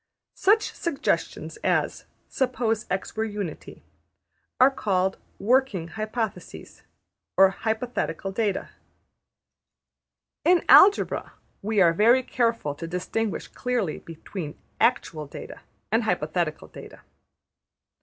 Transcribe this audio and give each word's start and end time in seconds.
Such 0.33 0.73
suggestions 0.73 1.57
as 1.57 2.05
``suppose 2.27 2.87
$x$ 2.89 3.15
were 3.15 3.23
Unity'' 3.27 3.83
are 4.59 4.71
called 4.71 5.19
``working 5.39 5.89
hypotheses,'' 5.91 6.81
or 7.37 7.51
``hypothetical 7.51 8.33
data.'' 8.33 8.71
In 10.43 10.65
Algebra 10.67 11.33
we 11.61 11.79
are 11.81 11.93
very 11.93 12.23
careful 12.23 12.73
to 12.73 12.87
distinguish 12.87 13.47
clearly 13.47 13.99
between 13.99 14.57
actual 14.79 15.27
data 15.27 15.61
and 15.91 16.01
hypothetical 16.01 16.67
data. 16.69 17.01